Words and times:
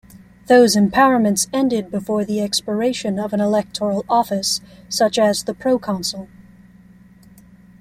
Those 0.47 0.75
empowerments 0.75 1.47
ended 1.53 1.91
before 1.91 2.25
the 2.25 2.41
expiration 2.41 3.19
of 3.19 3.33
an 3.33 3.39
electoral 3.39 4.03
office, 4.09 4.59
such 4.89 5.19
as 5.19 5.43
the 5.43 5.53
Proconsul. 5.53 6.27